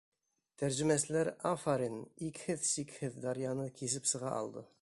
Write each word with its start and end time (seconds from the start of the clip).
Тәржемәселәр, 0.61 1.29
афарин, 1.51 2.01
икһеҙ-сикһеҙ 2.31 3.23
даръяны 3.27 3.71
кисеп 3.83 4.15
сыға 4.15 4.37
алды. 4.43 4.71